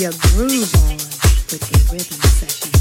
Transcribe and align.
your 0.00 0.12
groove 0.12 0.74
on 0.76 0.96
with 0.96 1.60
a 1.62 1.92
rhythm 1.92 2.22
session. 2.22 2.79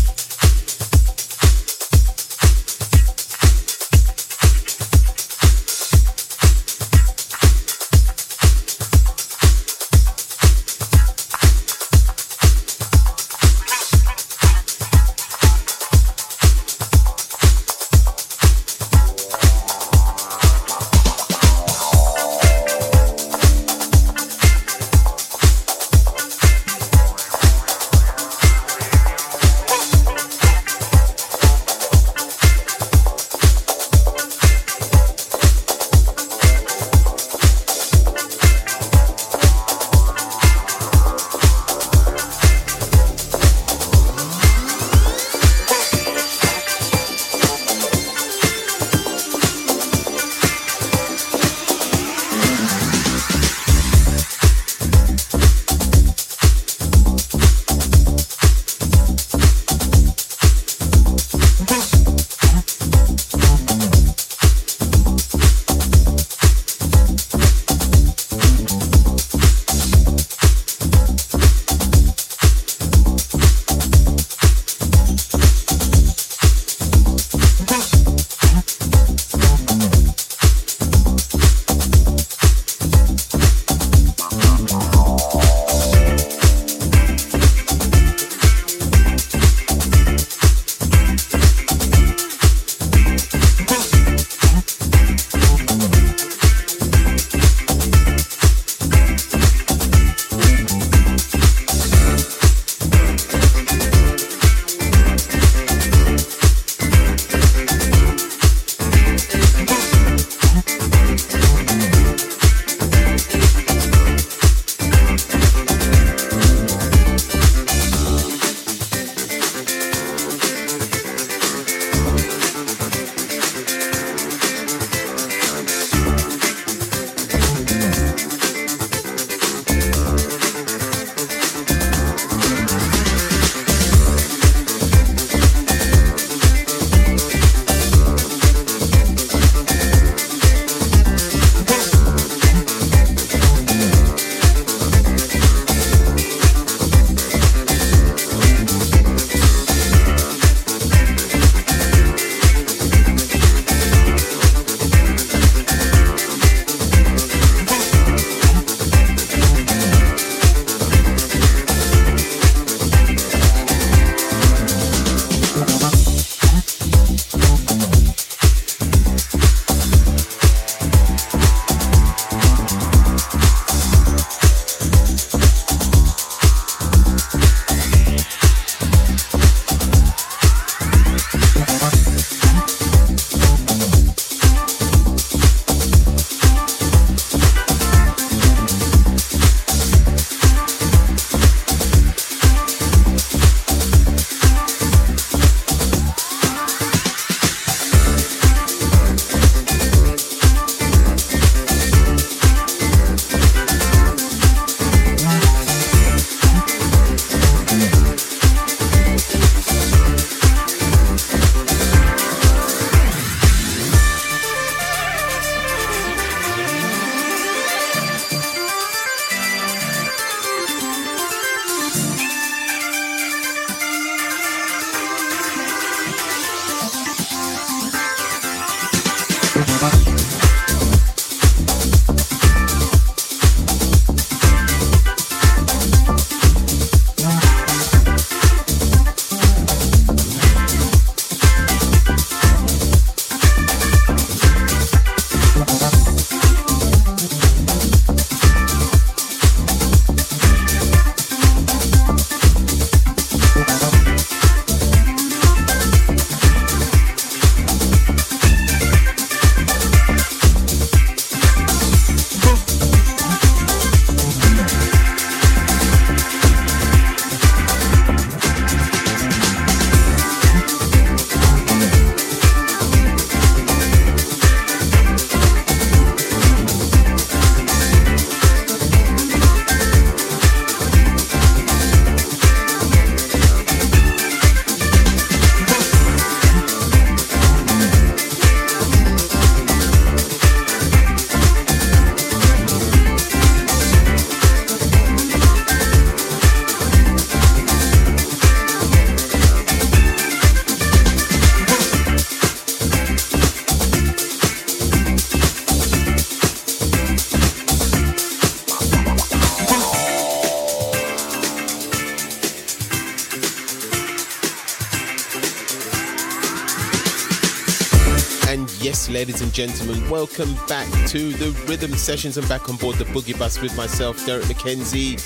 Ladies 319.20 319.42
and 319.42 319.54
gentlemen, 319.54 320.10
welcome 320.10 320.56
back 320.70 320.88
to 321.10 321.34
the 321.34 321.52
Rhythm 321.68 321.92
Sessions. 321.92 322.38
I'm 322.38 322.48
back 322.48 322.70
on 322.70 322.78
board 322.78 322.96
the 322.96 323.04
Boogie 323.04 323.38
Bus 323.38 323.60
with 323.60 323.76
myself, 323.76 324.26
Derrick 324.26 324.46
McKenzie. 324.46 325.20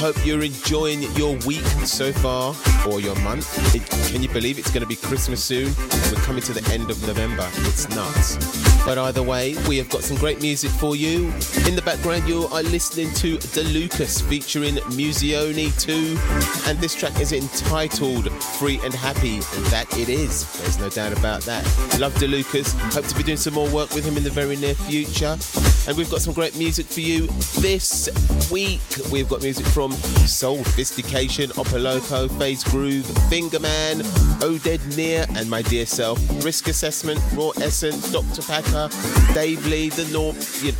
Hope 0.00 0.14
you're 0.24 0.44
enjoying 0.44 1.02
your 1.16 1.36
week 1.38 1.64
so 1.84 2.12
far, 2.12 2.54
or 2.88 3.00
your 3.00 3.16
month. 3.16 3.74
It, 3.74 3.84
can 4.12 4.22
you 4.22 4.28
believe 4.28 4.60
it's 4.60 4.70
going 4.70 4.82
to 4.82 4.86
be 4.86 4.94
Christmas 4.94 5.42
soon? 5.42 5.74
We're 6.12 6.22
coming 6.22 6.42
to 6.42 6.52
the 6.52 6.64
end 6.72 6.88
of 6.88 7.04
November. 7.04 7.50
It's 7.66 7.88
nuts. 7.88 8.36
But 8.84 8.98
either 8.98 9.22
way, 9.22 9.56
we 9.68 9.76
have 9.78 9.88
got 9.88 10.02
some 10.02 10.16
great 10.16 10.40
music 10.40 10.70
for 10.70 10.94
you. 10.94 11.26
In 11.66 11.76
the 11.76 11.82
background, 11.84 12.28
you 12.28 12.46
are 12.46 12.62
listening 12.62 13.12
to 13.14 13.38
DeLucas 13.38 14.22
featuring 14.22 14.76
Musione 14.96 15.70
2, 15.80 16.68
and 16.68 16.78
this 16.78 16.94
track 16.94 17.20
is 17.20 17.32
entitled 17.32 18.30
Free 18.42 18.80
and 18.84 18.94
Happy, 18.94 19.36
and 19.36 19.66
that 19.66 19.86
it 19.96 20.08
is. 20.08 20.50
There's 20.60 20.78
no 20.78 20.88
doubt 20.90 21.16
about 21.16 21.42
that. 21.42 21.64
Love 21.98 22.14
DeLucas. 22.14 22.72
Hope 22.92 23.06
to 23.06 23.16
be 23.16 23.22
doing 23.22 23.31
some 23.36 23.54
more 23.54 23.68
work 23.70 23.94
with 23.94 24.04
him 24.04 24.16
in 24.16 24.24
the 24.24 24.30
very 24.30 24.56
near 24.56 24.74
future. 24.74 25.36
And 25.86 25.96
we've 25.96 26.10
got 26.10 26.20
some 26.20 26.32
great 26.32 26.56
music 26.56 26.86
for 26.86 27.00
you 27.00 27.26
this 27.60 28.08
week. 28.50 28.80
We've 29.10 29.28
got 29.28 29.42
music 29.42 29.66
from 29.66 29.92
Soul 30.26 30.64
Sophistication, 30.64 31.50
Opolopo, 31.50 32.28
Phase 32.38 32.64
Groove, 32.64 33.04
Fingerman, 33.30 34.02
Oded 34.40 34.96
Nir, 34.96 35.26
and 35.36 35.48
my 35.48 35.62
dear 35.62 35.86
self, 35.86 36.18
Risk 36.44 36.68
Assessment, 36.68 37.20
Raw 37.34 37.50
Essence, 37.60 38.10
Dr. 38.10 38.42
Packer, 38.42 38.88
Dave 39.34 39.64
Lee, 39.66 39.88
The 39.90 40.04
Norm. 40.12 40.36
You 40.60 40.72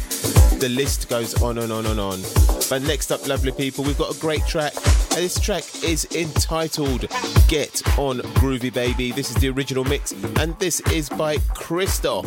the 0.59 0.69
list 0.69 1.09
goes 1.09 1.35
on 1.43 1.59
and 1.59 1.73
on 1.73 1.87
and 1.87 1.99
on. 1.99 2.52
But 2.73 2.85
next 2.85 3.13
up, 3.13 3.29
lovely 3.29 3.53
people, 3.53 3.85
we've 3.85 3.99
got 3.99 4.17
a 4.17 4.19
great 4.19 4.47
track. 4.47 4.75
And 4.75 5.19
this 5.19 5.39
track 5.39 5.63
is 5.85 6.07
entitled 6.15 7.03
Get 7.47 7.87
On 7.99 8.21
Groovy 8.41 8.73
Baby. 8.73 9.13
This 9.13 9.29
is 9.29 9.37
the 9.37 9.51
original 9.51 9.85
mix, 9.85 10.13
and 10.39 10.59
this 10.59 10.81
is 10.91 11.11
by 11.11 11.37
Christoph. 11.53 12.25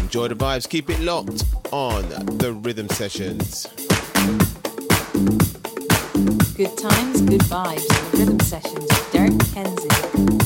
Enjoy 0.00 0.28
the 0.28 0.34
vibes, 0.34 0.66
keep 0.66 0.88
it 0.88 0.98
locked 1.00 1.44
on 1.72 2.08
the 2.38 2.54
rhythm 2.54 2.88
sessions. 2.88 3.66
Good 6.56 6.78
times, 6.78 7.20
good 7.20 7.42
vibes. 7.42 7.86
The 7.86 8.16
rhythm 8.16 8.40
sessions 8.40 8.78
with 8.78 9.12
Derrick 9.12 9.32
McKenzie. 9.32 10.45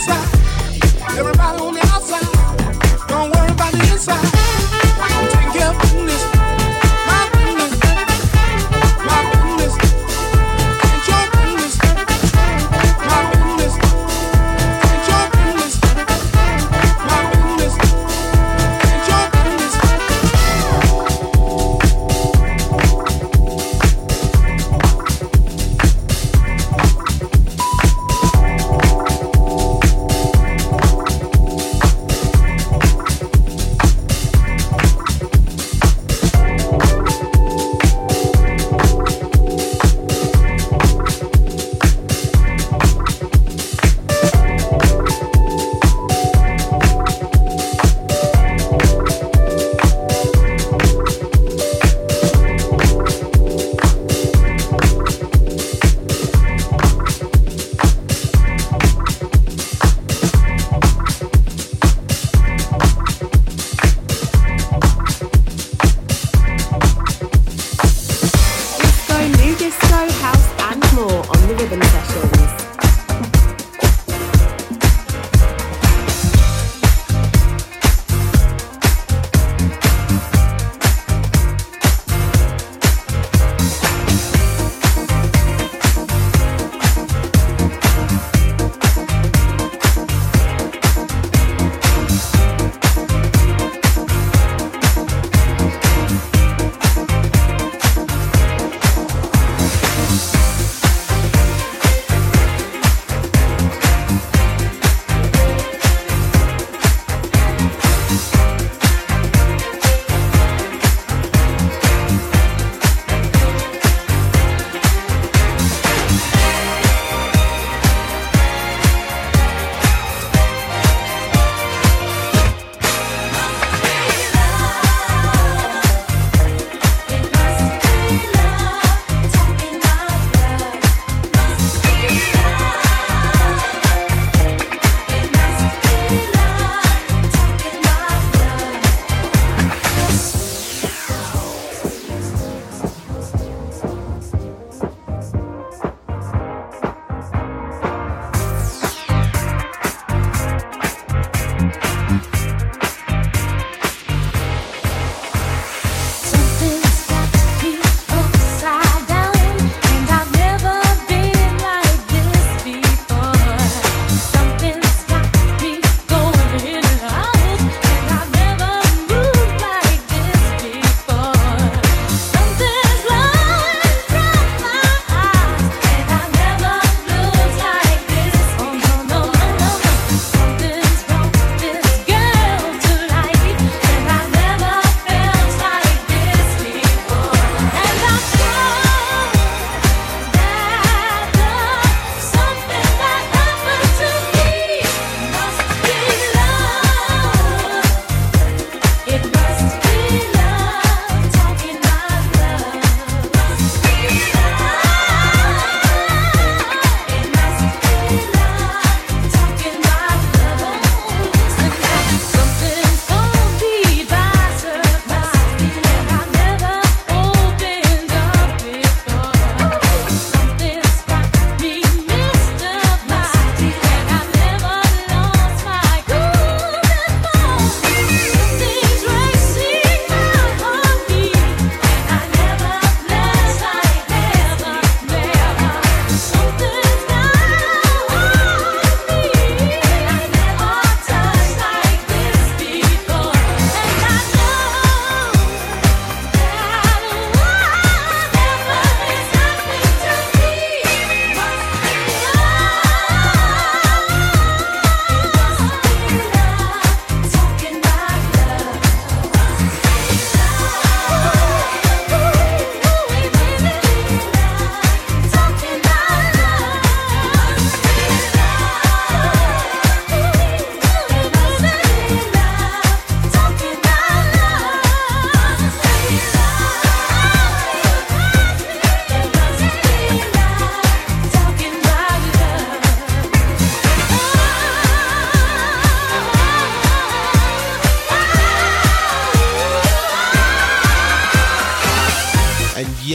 stop. 0.00 0.39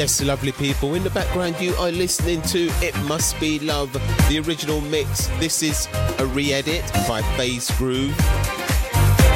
Yes, 0.05 0.21
lovely 0.21 0.51
people. 0.51 0.93
In 0.93 1.03
the 1.03 1.09
background, 1.09 1.59
you 1.59 1.73
are 1.77 1.89
listening 1.89 2.39
to 2.43 2.67
It 2.73 2.95
Must 3.05 3.39
Be 3.39 3.57
Love, 3.57 3.91
the 4.29 4.37
original 4.37 4.79
mix. 4.79 5.25
This 5.39 5.63
is 5.63 5.87
a 6.19 6.27
re 6.27 6.53
edit 6.53 6.83
by 7.07 7.23
Phase 7.35 7.71
Groove. 7.79 8.15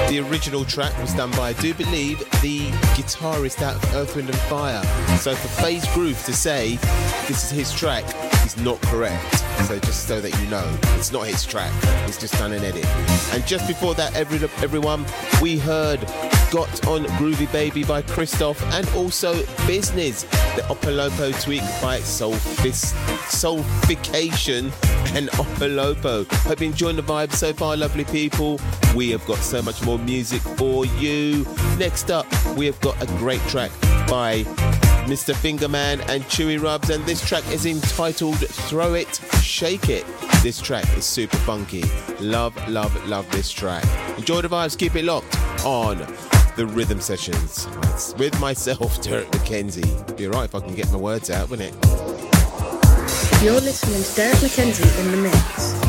The 0.09 0.23
original 0.29 0.63
track 0.63 0.95
was 1.01 1.11
done 1.15 1.31
by, 1.31 1.49
I 1.49 1.53
do 1.53 1.73
believe, 1.73 2.19
the 2.43 2.69
guitarist 2.93 3.63
out 3.63 3.83
of 3.83 3.95
Earth, 3.95 4.15
Wind 4.15 4.29
and 4.29 4.37
Fire. 4.41 4.83
So 5.17 5.33
for 5.33 5.47
Phase 5.63 5.91
Groove 5.95 6.23
to 6.25 6.33
say 6.33 6.75
this 7.27 7.45
is 7.45 7.49
his 7.49 7.73
track 7.73 8.03
is 8.45 8.55
not 8.57 8.79
correct. 8.83 9.37
So 9.65 9.79
just 9.79 10.07
so 10.07 10.21
that 10.21 10.39
you 10.39 10.47
know, 10.51 10.71
it's 10.97 11.11
not 11.11 11.25
his 11.25 11.43
track. 11.47 11.73
He's 12.05 12.19
just 12.19 12.35
done 12.35 12.51
an 12.53 12.63
edit. 12.63 12.85
And 13.33 13.43
just 13.47 13.67
before 13.67 13.95
that, 13.95 14.15
every, 14.15 14.37
everyone, 14.61 15.03
we 15.41 15.57
heard 15.57 15.99
Got 16.51 16.87
on 16.87 17.03
Groovy 17.19 17.51
Baby 17.51 17.83
by 17.83 18.01
Christoph 18.01 18.59
and 18.73 18.89
also 18.95 19.35
Business, 19.67 20.23
the 20.55 20.63
Opolopo 20.63 21.31
tweak 21.43 21.61
by 21.79 21.99
Soulfis, 21.99 22.91
Soulfication 23.29 24.71
and 25.15 25.29
Opolopo. 25.29 26.25
Hope 26.47 26.59
you're 26.59 26.71
enjoying 26.71 26.95
the 26.95 27.03
vibe 27.03 27.31
so 27.33 27.53
far, 27.53 27.77
lovely 27.77 28.03
people. 28.05 28.59
We 28.95 29.11
have 29.11 29.23
got 29.27 29.37
so 29.37 29.61
much 29.61 29.83
more 29.83 29.99
music 29.99 30.41
for 30.41 30.87
you. 30.87 31.45
Next 31.77 32.09
up, 32.09 32.25
we 32.55 32.65
have 32.65 32.81
got 32.81 32.99
a 32.99 33.05
great 33.19 33.41
track 33.41 33.69
by 34.09 34.43
Mr. 35.05 35.35
Fingerman 35.35 35.99
and 36.09 36.23
Chewy 36.23 36.59
Rubs, 36.59 36.89
and 36.89 37.05
this 37.05 37.23
track 37.27 37.47
is 37.51 37.67
entitled 37.67 38.39
Throw 38.39 38.95
It, 38.95 39.21
Shake 39.43 39.89
It. 39.89 40.03
This 40.41 40.59
track 40.59 40.85
is 40.97 41.05
super 41.05 41.37
funky. 41.37 41.83
Love, 42.19 42.55
love, 42.67 43.07
love 43.07 43.29
this 43.29 43.51
track. 43.51 43.85
Enjoy 44.17 44.41
the 44.41 44.49
vibes, 44.49 44.75
keep 44.75 44.95
it 44.95 45.05
locked 45.05 45.37
on 45.63 46.07
the 46.59 46.67
rhythm 46.67 46.99
sessions 46.99 47.69
it's 47.83 48.13
with 48.15 48.37
myself, 48.41 49.01
Derrick 49.01 49.31
McKenzie. 49.31 50.17
Be 50.17 50.27
alright 50.27 50.43
if 50.43 50.55
I 50.55 50.59
can 50.59 50.75
get 50.75 50.91
my 50.91 50.97
words 50.97 51.29
out, 51.29 51.49
wouldn't 51.49 51.73
it? 51.73 51.85
You're 53.41 53.61
listening 53.61 54.03
to 54.03 54.15
Derrick 54.15 54.39
McKenzie 54.39 54.99
in 54.99 55.11
the 55.11 55.17
mix. 55.29 55.88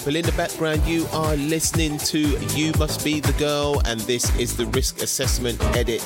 People. 0.00 0.16
In 0.16 0.24
the 0.24 0.32
background, 0.32 0.82
you 0.86 1.06
are 1.12 1.36
listening 1.36 1.98
to 1.98 2.18
You 2.56 2.72
Must 2.78 3.04
Be 3.04 3.20
the 3.20 3.32
Girl, 3.34 3.82
and 3.84 4.00
this 4.00 4.34
is 4.38 4.56
the 4.56 4.64
risk 4.66 5.02
assessment 5.02 5.62
edit. 5.76 6.02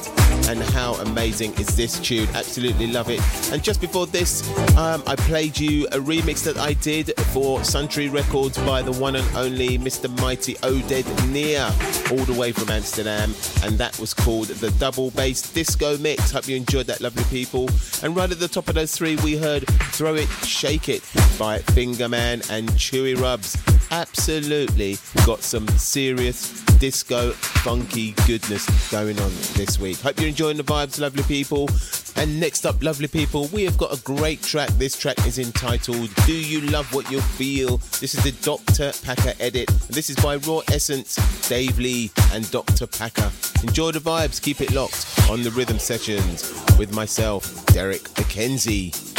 And 0.48 0.60
how 0.60 0.94
amazing 0.94 1.54
is 1.54 1.76
this 1.76 2.00
tune? 2.00 2.28
Absolutely 2.34 2.88
love 2.88 3.08
it. 3.08 3.20
And 3.52 3.62
just 3.62 3.80
before 3.80 4.06
this, 4.06 4.42
um, 4.76 5.02
I 5.06 5.14
played 5.14 5.58
you 5.58 5.86
a 5.88 5.98
remix 5.98 6.42
that 6.44 6.56
I 6.56 6.72
did 6.74 7.12
for 7.32 7.60
Suntree 7.60 8.12
Records 8.12 8.58
by 8.58 8.82
the 8.82 8.92
one 8.92 9.14
and 9.14 9.36
only 9.36 9.78
Mr. 9.78 10.10
Mighty 10.20 10.54
Oded 10.56 11.06
Nir, 11.32 11.64
all 12.10 12.24
the 12.24 12.38
way 12.38 12.50
from 12.50 12.70
Amsterdam. 12.70 13.32
And 13.62 13.78
that 13.78 13.96
was 14.00 14.12
called 14.12 14.48
the 14.48 14.72
Double 14.72 15.12
Bass 15.12 15.52
Disco 15.52 15.96
Mix. 15.98 16.32
Hope 16.32 16.48
you 16.48 16.56
enjoyed 16.56 16.86
that, 16.86 17.00
lovely 17.00 17.24
people. 17.24 17.68
And 18.02 18.16
right 18.16 18.30
at 18.30 18.40
the 18.40 18.48
top 18.48 18.68
of 18.68 18.74
those 18.74 18.94
three, 18.94 19.16
we 19.16 19.36
heard 19.36 19.66
Throw 19.92 20.14
It, 20.16 20.28
Shake 20.44 20.88
It 20.88 21.02
by 21.38 21.60
Fingerman 21.60 22.50
and 22.50 22.68
Chewy 22.70 23.16
Rubs. 23.20 23.56
Absolutely 23.90 24.96
got 25.24 25.40
some 25.42 25.66
serious 25.68 26.62
disco 26.78 27.30
funky 27.32 28.12
goodness 28.26 28.90
going 28.90 29.18
on 29.18 29.30
this 29.54 29.78
week. 29.78 29.98
Hope 30.00 30.18
you're 30.18 30.28
enjoying 30.28 30.56
the 30.56 30.64
vibes, 30.64 31.00
lovely 31.00 31.22
people. 31.24 31.68
And 32.16 32.38
next 32.38 32.64
up, 32.64 32.82
lovely 32.82 33.08
people, 33.08 33.48
we 33.52 33.64
have 33.64 33.76
got 33.76 33.92
a 33.92 34.00
great 34.02 34.42
track. 34.42 34.68
This 34.70 34.96
track 34.96 35.18
is 35.26 35.38
entitled 35.38 36.14
Do 36.26 36.34
You 36.34 36.60
Love 36.62 36.92
What 36.94 37.10
You 37.10 37.20
Feel? 37.20 37.78
This 38.00 38.14
is 38.14 38.22
the 38.22 38.32
Dr. 38.42 38.92
Packer 39.04 39.32
edit. 39.40 39.70
And 39.70 39.94
this 39.94 40.10
is 40.10 40.16
by 40.16 40.36
Raw 40.36 40.60
Essence, 40.68 41.16
Dave 41.48 41.78
Lee, 41.78 42.10
and 42.32 42.48
Dr. 42.50 42.86
Packer. 42.86 43.30
Enjoy 43.62 43.90
the 43.90 43.98
vibes, 43.98 44.40
keep 44.40 44.60
it 44.60 44.72
locked 44.72 45.06
on 45.30 45.42
the 45.42 45.50
rhythm 45.50 45.78
sessions 45.78 46.52
with 46.78 46.94
myself, 46.94 47.64
Derrick 47.66 48.02
McKenzie. 48.14 49.13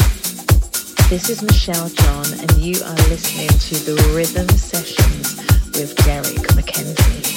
This 1.16 1.30
is 1.30 1.42
Michelle 1.42 1.88
John, 1.88 2.26
and 2.42 2.52
you 2.58 2.76
are 2.84 2.96
listening 3.08 3.48
to 3.48 3.76
the 3.86 3.96
Rhythm 4.14 4.50
Sessions 4.50 5.38
with 5.72 5.96
Derrick 6.04 6.46
McKenzie. 6.58 7.35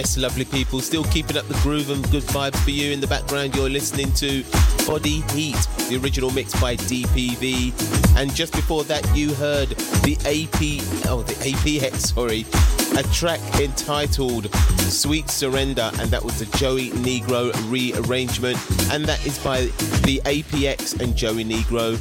Yes, 0.00 0.16
lovely 0.16 0.46
people, 0.46 0.80
still 0.80 1.04
keeping 1.04 1.36
up 1.36 1.46
the 1.46 1.60
groove 1.62 1.90
and 1.90 2.02
good 2.10 2.22
vibes 2.22 2.56
for 2.64 2.70
you. 2.70 2.90
In 2.90 3.00
the 3.00 3.06
background, 3.06 3.54
you're 3.54 3.68
listening 3.68 4.10
to 4.14 4.42
Body 4.86 5.20
Heat, 5.34 5.58
the 5.90 6.00
original 6.02 6.30
mix 6.30 6.58
by 6.58 6.76
DPV. 6.76 8.16
And 8.16 8.34
just 8.34 8.54
before 8.54 8.82
that, 8.84 9.06
you 9.14 9.34
heard 9.34 9.68
the 10.02 10.16
AP, 10.24 11.06
oh, 11.10 11.22
the 11.22 11.34
APX, 11.44 11.96
sorry, 12.14 12.46
a 12.98 13.02
track 13.12 13.40
entitled 13.60 14.50
Sweet 14.90 15.28
Surrender, 15.28 15.90
and 15.98 16.10
that 16.10 16.24
was 16.24 16.38
the 16.38 16.56
Joey 16.56 16.88
Negro 16.92 17.52
rearrangement. 17.70 18.56
And 18.90 19.04
that 19.04 19.26
is 19.26 19.38
by 19.40 19.64
the 20.06 20.22
APX 20.24 20.98
and 20.98 21.14
Joey 21.14 21.44
Negro. 21.44 21.98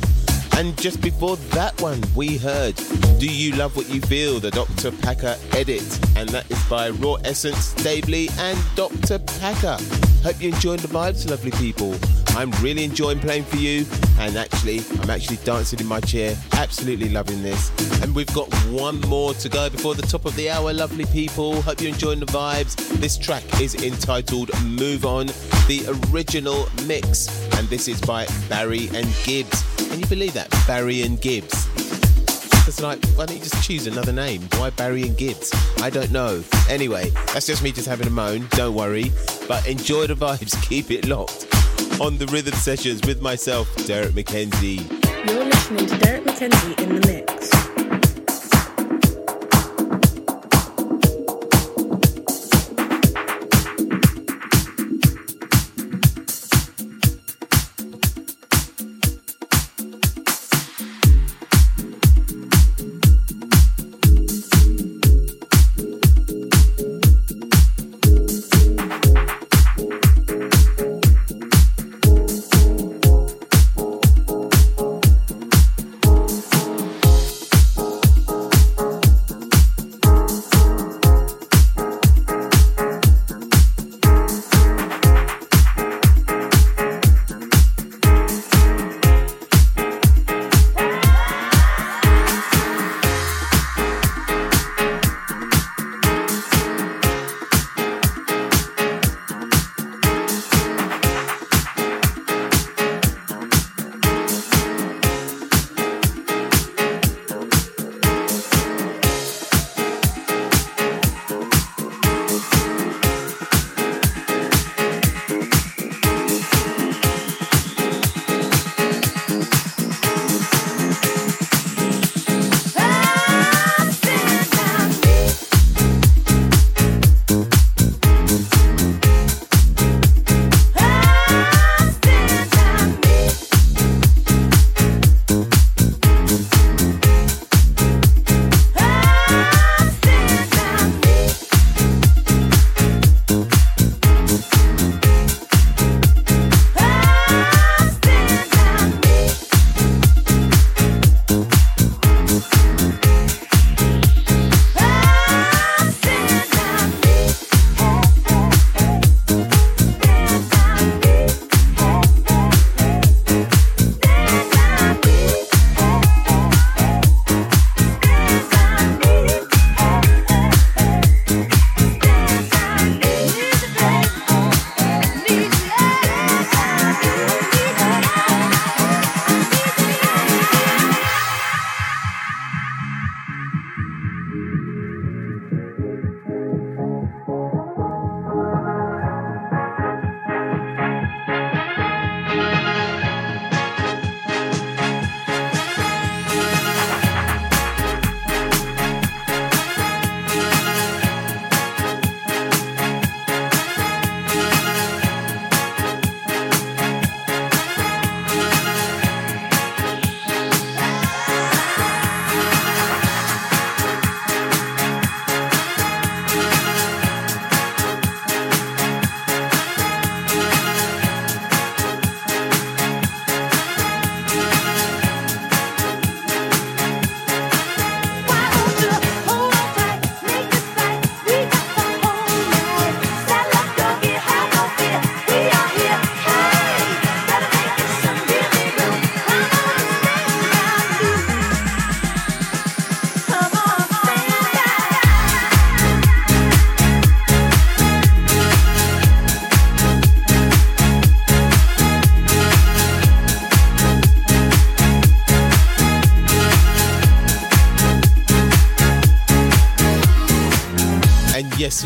And 0.59 0.77
just 0.77 0.99
before 0.99 1.37
that 1.55 1.81
one, 1.81 2.03
we 2.17 2.35
heard 2.35 2.75
Do 3.17 3.33
You 3.33 3.55
Love 3.55 3.77
What 3.77 3.89
You 3.89 4.01
Feel, 4.01 4.41
the 4.41 4.51
Dr. 4.51 4.91
Packer 4.91 5.37
edit. 5.53 5.83
And 6.17 6.27
that 6.31 6.51
is 6.51 6.61
by 6.65 6.89
Raw 6.89 7.13
Essence, 7.23 7.81
Lee, 7.85 8.29
and 8.37 8.59
Dr. 8.75 9.19
Packer. 9.19 9.77
Hope 10.21 10.41
you 10.41 10.49
enjoyed 10.49 10.79
the 10.79 10.89
vibes, 10.89 11.29
lovely 11.29 11.51
people. 11.51 11.95
I'm 12.35 12.51
really 12.61 12.83
enjoying 12.83 13.19
playing 13.19 13.43
for 13.43 13.57
you, 13.57 13.85
and 14.19 14.37
actually, 14.37 14.81
I'm 15.01 15.09
actually 15.09 15.37
dancing 15.37 15.79
in 15.79 15.87
my 15.87 15.99
chair. 15.99 16.35
Absolutely 16.53 17.09
loving 17.09 17.41
this. 17.43 17.71
And 18.01 18.15
we've 18.15 18.33
got 18.33 18.53
one 18.65 18.99
more 19.01 19.33
to 19.35 19.49
go 19.49 19.69
before 19.69 19.95
the 19.95 20.03
top 20.03 20.25
of 20.25 20.35
the 20.35 20.49
hour, 20.49 20.71
lovely 20.73 21.05
people. 21.05 21.61
Hope 21.61 21.81
you're 21.81 21.91
enjoying 21.91 22.19
the 22.19 22.25
vibes. 22.27 22.75
This 22.99 23.17
track 23.17 23.43
is 23.59 23.75
entitled 23.83 24.51
Move 24.63 25.05
On, 25.05 25.27
the 25.67 25.83
original 26.11 26.67
mix, 26.85 27.27
and 27.57 27.67
this 27.67 27.87
is 27.87 27.99
by 28.01 28.25
Barry 28.47 28.87
and 28.93 29.07
Gibbs. 29.23 29.63
Can 29.89 29.99
you 29.99 30.07
believe 30.07 30.33
that? 30.33 30.49
Barry 30.67 31.01
and 31.01 31.19
Gibbs. 31.19 31.67
It's 32.67 32.81
like, 32.81 33.03
why 33.15 33.25
don't 33.25 33.35
you 33.37 33.43
just 33.43 33.63
choose 33.63 33.87
another 33.87 34.13
name? 34.13 34.43
Why 34.57 34.69
Barry 34.69 35.01
and 35.03 35.17
Gibbs? 35.17 35.51
I 35.81 35.89
don't 35.89 36.11
know. 36.11 36.43
Anyway, 36.69 37.09
that's 37.33 37.47
just 37.47 37.63
me 37.63 37.71
just 37.71 37.87
having 37.87 38.07
a 38.07 38.11
moan. 38.11 38.47
Don't 38.51 38.75
worry. 38.75 39.11
But 39.47 39.67
enjoy 39.67 40.05
the 40.07 40.13
vibes. 40.13 40.55
Keep 40.69 40.91
it 40.91 41.07
locked 41.07 41.47
on 42.01 42.17
the 42.17 42.25
rhythm 42.27 42.53
sessions 42.53 43.01
with 43.05 43.21
myself, 43.21 43.73
Derrick 43.85 44.13
McKenzie. 44.13 44.89
You're 45.27 45.43
listening 45.43 45.85
to 45.85 45.97
Derrick 45.97 46.23
McKenzie 46.23 46.79
in 46.79 46.95
the 46.95 47.07
mix. 47.07 47.68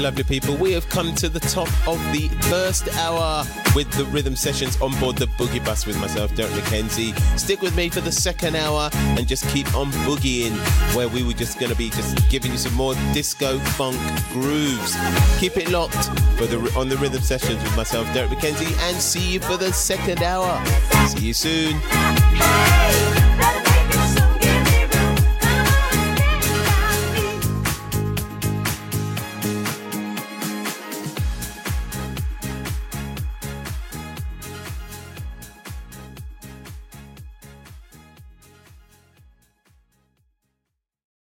Lovely 0.04 0.24
people, 0.26 0.58
we 0.58 0.74
have 0.74 0.90
come 0.90 1.16
to 1.16 1.30
the 1.30 1.40
top 1.40 1.70
of 1.88 1.98
the 2.12 2.28
first 2.50 2.90
hour 2.98 3.46
with 3.74 3.90
the 3.94 4.04
rhythm 4.12 4.36
sessions 4.36 4.76
on 4.82 4.92
board 5.00 5.16
the 5.16 5.28
Boogie 5.28 5.64
Bus 5.64 5.86
with 5.86 5.98
myself, 5.98 6.36
Derrick 6.36 6.52
McKenzie. 6.56 7.18
Stick 7.40 7.62
with 7.62 7.74
me 7.78 7.88
for 7.88 8.02
the 8.02 8.12
second 8.12 8.58
hour 8.58 8.90
and 8.94 9.26
just 9.26 9.48
keep 9.48 9.74
on 9.74 9.94
boogieing, 10.04 10.52
where 10.94 11.08
we 11.08 11.24
were 11.24 11.32
just 11.32 11.58
going 11.58 11.72
to 11.72 11.78
be 11.78 11.90
just 11.90 12.30
giving 12.30 12.52
you 12.52 12.58
some 12.58 12.74
more 12.74 12.96
disco 13.14 13.58
funk 13.60 13.98
grooves. 14.34 14.94
Keep 15.40 15.56
it 15.56 15.70
locked 15.70 16.10
for 16.38 16.48
the 16.48 16.58
on 16.78 16.90
the 16.90 16.98
rhythm 16.98 17.22
sessions 17.22 17.64
with 17.64 17.78
myself, 17.78 18.06
Derrick 18.14 18.32
McKenzie, 18.38 18.78
and 18.90 18.98
see 18.98 19.36
you 19.36 19.40
for 19.40 19.56
the 19.56 19.72
second 19.72 20.22
hour. 20.22 20.62
See 21.08 21.28
you 21.28 21.34
soon. 21.34 21.80